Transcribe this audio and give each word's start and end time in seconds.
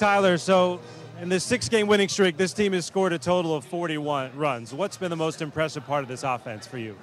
Tyler, 0.00 0.38
so 0.38 0.80
in 1.20 1.28
this 1.28 1.44
six 1.44 1.68
game 1.68 1.86
winning 1.86 2.08
streak, 2.08 2.38
this 2.38 2.54
team 2.54 2.72
has 2.72 2.86
scored 2.86 3.12
a 3.12 3.18
total 3.18 3.54
of 3.54 3.66
41 3.66 4.34
runs. 4.34 4.72
What's 4.72 4.96
been 4.96 5.10
the 5.10 5.16
most 5.16 5.42
impressive 5.42 5.84
part 5.84 6.02
of 6.02 6.08
this 6.08 6.22
offense 6.22 6.66
for 6.66 6.78
you? 6.78 6.96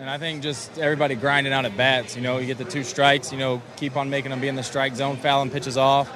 And 0.00 0.08
I 0.08 0.16
think 0.16 0.42
just 0.42 0.78
everybody 0.78 1.16
grinding 1.16 1.52
out 1.52 1.66
at 1.66 1.76
bats. 1.76 2.16
You 2.16 2.22
know, 2.22 2.38
you 2.38 2.46
get 2.46 2.56
the 2.56 2.64
two 2.64 2.82
strikes, 2.82 3.30
you 3.30 3.36
know, 3.36 3.60
keep 3.76 3.94
on 3.94 4.08
making 4.08 4.30
them 4.30 4.40
be 4.40 4.48
in 4.48 4.56
the 4.56 4.62
strike 4.62 4.96
zone, 4.96 5.18
fouling 5.18 5.50
pitches 5.50 5.76
off. 5.76 6.10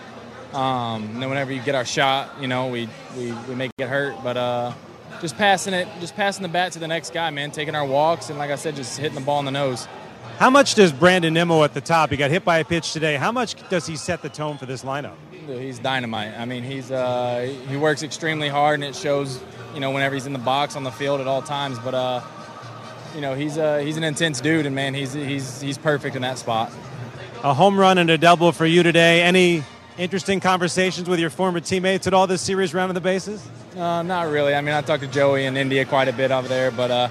Um, 0.55 1.05
and 1.11 1.23
then 1.23 1.29
whenever 1.29 1.53
you 1.53 1.61
get 1.61 1.75
our 1.75 1.85
shot, 1.85 2.41
you 2.41 2.49
know, 2.49 2.69
we, 2.69 2.89
we, 3.15 3.31
we 3.47 3.55
make 3.55 3.71
it 3.77 3.87
hurt. 3.87 4.17
But 4.25 4.39
uh, 4.39 4.73
just 5.21 5.37
passing 5.37 5.75
it, 5.75 5.89
just 6.01 6.17
passing 6.17 6.43
the 6.43 6.49
bat 6.49 6.73
to 6.73 6.79
the 6.79 6.89
next 6.89 7.13
guy, 7.13 7.29
man, 7.29 7.51
taking 7.51 7.75
our 7.75 7.85
walks, 7.85 8.31
and 8.31 8.39
like 8.39 8.51
I 8.51 8.57
said, 8.57 8.77
just 8.77 8.99
hitting 8.99 9.15
the 9.15 9.21
ball 9.21 9.41
in 9.41 9.45
the 9.45 9.51
nose. 9.51 9.87
How 10.39 10.51
much 10.51 10.75
does 10.75 10.93
Brandon 10.93 11.35
Nimmo 11.35 11.65
at 11.65 11.75
the 11.75 11.81
top? 11.81 12.11
He 12.11 12.17
got 12.17 12.31
hit 12.31 12.45
by 12.45 12.59
a 12.59 12.65
pitch 12.65 12.93
today. 12.93 13.17
How 13.17 13.33
much 13.33 13.57
does 13.71 13.87
he 13.87 13.97
set 13.97 14.23
the 14.23 14.29
tone 14.29 14.57
for 14.57 14.67
this 14.67 14.85
lineup? 14.85 15.17
He's 15.47 15.79
dynamite. 15.79 16.39
I 16.39 16.45
mean, 16.45 16.63
he's 16.63 16.91
uh, 16.91 17.53
he 17.69 17.77
works 17.77 18.03
extremely 18.03 18.49
hard, 18.49 18.75
and 18.75 18.85
it 18.85 18.95
shows. 18.95 19.41
You 19.75 19.81
know, 19.81 19.91
whenever 19.91 20.15
he's 20.15 20.27
in 20.27 20.33
the 20.33 20.39
box 20.39 20.77
on 20.77 20.85
the 20.85 20.91
field 20.91 21.21
at 21.21 21.27
all 21.27 21.43
times. 21.43 21.79
But 21.79 21.95
uh, 21.95 22.23
you 23.15 23.21
know, 23.21 23.35
he's 23.35 23.59
uh, 23.59 23.79
he's 23.79 23.97
an 23.97 24.05
intense 24.05 24.41
dude, 24.41 24.67
and 24.67 24.75
man, 24.75 24.95
he's 24.95 25.13
he's 25.13 25.61
he's 25.61 25.79
perfect 25.79 26.15
in 26.17 26.23
that 26.23 26.39
spot. 26.39 26.73
A 27.43 27.55
home 27.55 27.79
run 27.79 27.99
and 27.99 28.11
a 28.11 28.19
double 28.19 28.53
for 28.53 28.67
you 28.67 28.83
today. 28.83 29.23
Any 29.23 29.65
interesting 29.99 30.41
conversations 30.41 31.09
with 31.09 31.19
your 31.19 31.31
former 31.31 31.61
teammates 31.61 32.07
at 32.07 32.15
all 32.15 32.27
this 32.27 32.43
series 32.43 32.73
round 32.75 32.91
of 32.91 32.95
the 32.95 33.01
bases? 33.01 33.47
Uh, 33.77 34.03
not 34.03 34.29
really. 34.31 34.55
I 34.55 34.61
mean, 34.61 34.75
I 34.75 34.81
talked 34.81 35.03
to 35.03 35.09
Joey 35.09 35.45
in 35.45 35.57
India 35.57 35.85
quite 35.85 36.09
a 36.09 36.13
bit 36.13 36.31
over 36.31 36.49
there, 36.49 36.71
but 36.71 36.91
uh, 36.91 37.09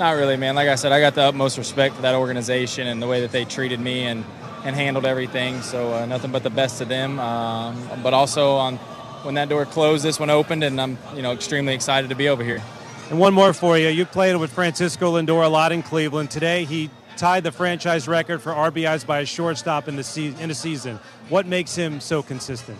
not 0.00 0.16
really, 0.16 0.38
man. 0.38 0.54
Like 0.54 0.68
I 0.68 0.76
said, 0.76 0.92
I 0.92 1.00
got 1.00 1.14
the 1.14 1.22
utmost 1.22 1.58
respect 1.58 1.94
for 1.94 2.02
that 2.02 2.14
organization 2.14 2.86
and 2.86 3.02
the 3.02 3.06
way 3.06 3.20
that 3.20 3.32
they 3.32 3.44
treated 3.44 3.78
me 3.78 4.04
and, 4.04 4.24
and 4.64 4.74
handled 4.74 5.04
everything. 5.04 5.60
So 5.60 5.92
uh, 5.92 6.06
nothing 6.06 6.32
but 6.32 6.42
the 6.42 6.48
best 6.48 6.78
to 6.78 6.86
them. 6.86 7.20
Um, 7.20 7.86
but 8.02 8.14
also 8.14 8.52
on 8.52 8.76
when 9.24 9.34
that 9.34 9.50
door 9.50 9.66
closed, 9.66 10.02
this 10.02 10.18
one 10.18 10.30
opened, 10.30 10.64
and 10.64 10.80
I'm 10.80 10.96
you 11.14 11.20
know 11.20 11.32
extremely 11.32 11.74
excited 11.74 12.08
to 12.08 12.16
be 12.16 12.30
over 12.30 12.42
here. 12.42 12.62
And 13.10 13.20
one 13.20 13.34
more 13.34 13.52
for 13.52 13.76
you. 13.76 13.88
You 13.88 14.06
played 14.06 14.34
with 14.36 14.50
Francisco 14.50 15.20
Lindor 15.20 15.44
a 15.44 15.48
lot 15.48 15.70
in 15.70 15.82
Cleveland. 15.82 16.30
Today 16.30 16.64
he 16.64 16.88
tied 17.18 17.44
the 17.44 17.52
franchise 17.52 18.08
record 18.08 18.40
for 18.40 18.52
RBIs 18.52 19.06
by 19.06 19.20
a 19.20 19.26
shortstop 19.26 19.86
in 19.86 19.96
the 19.96 20.04
se- 20.04 20.34
in 20.40 20.50
a 20.50 20.54
season. 20.54 20.98
What 21.28 21.46
makes 21.46 21.74
him 21.74 22.00
so 22.00 22.22
consistent? 22.22 22.78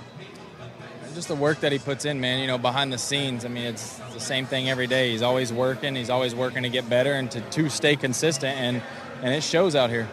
Just 1.14 1.28
the 1.28 1.34
work 1.34 1.60
that 1.60 1.72
he 1.72 1.78
puts 1.78 2.04
in, 2.04 2.20
man. 2.20 2.40
You 2.40 2.46
know, 2.46 2.58
behind 2.58 2.92
the 2.92 2.98
scenes. 2.98 3.44
I 3.44 3.48
mean, 3.48 3.64
it's 3.64 3.98
the 4.14 4.20
same 4.20 4.46
thing 4.46 4.70
every 4.70 4.86
day. 4.86 5.10
He's 5.10 5.22
always 5.22 5.52
working. 5.52 5.94
He's 5.94 6.10
always 6.10 6.34
working 6.34 6.62
to 6.62 6.68
get 6.68 6.88
better 6.88 7.14
and 7.14 7.30
to, 7.30 7.40
to 7.40 7.68
stay 7.68 7.96
consistent, 7.96 8.56
and 8.56 8.82
and 9.22 9.34
it 9.34 9.42
shows 9.42 9.74
out 9.74 9.90
here. 9.90 10.08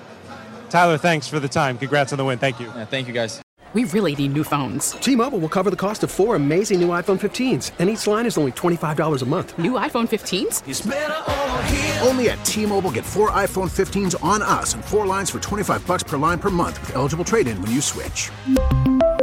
Tyler, 0.69 0.97
thanks 0.97 1.27
for 1.27 1.39
the 1.39 1.47
time. 1.47 1.77
Congrats 1.77 2.11
on 2.11 2.17
the 2.17 2.25
win. 2.25 2.39
Thank 2.39 2.59
you. 2.59 2.67
Yeah, 2.67 2.85
thank 2.85 3.07
you, 3.07 3.13
guys. 3.13 3.41
We 3.73 3.83
really 3.85 4.15
need 4.15 4.33
new 4.33 4.45
phones. 4.45 4.91
T-Mobile 4.91 5.39
will 5.39 5.49
cover 5.49 5.69
the 5.69 5.75
cost 5.75 6.01
of 6.03 6.09
four 6.09 6.35
amazing 6.35 6.79
new 6.79 6.87
iPhone 6.87 7.19
15s, 7.19 7.73
and 7.79 7.89
each 7.89 8.07
line 8.07 8.25
is 8.25 8.37
only 8.37 8.53
$25 8.53 9.21
a 9.21 9.25
month. 9.25 9.59
New 9.59 9.73
iPhone 9.73 10.07
15s? 10.07 12.01
Only 12.07 12.29
at 12.29 12.43
T-Mobile 12.45 12.91
get 12.91 13.03
four 13.03 13.29
iPhone 13.31 13.69
15s 13.69 14.15
on 14.23 14.41
us 14.41 14.73
and 14.73 14.83
four 14.83 15.05
lines 15.05 15.29
for 15.29 15.39
25 15.39 15.85
bucks 15.85 16.03
per 16.03 16.17
line 16.17 16.39
per 16.39 16.49
month 16.49 16.79
with 16.79 16.95
eligible 16.95 17.25
trade-in 17.25 17.61
when 17.61 17.71
you 17.71 17.81
switch. 17.81 18.31